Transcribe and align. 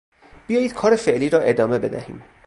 بیایید 0.47 0.73
کار 0.73 0.95
فعلی 0.95 1.29
را 1.29 1.39
ادامه 1.39 1.79
بدهیم. 1.79 2.21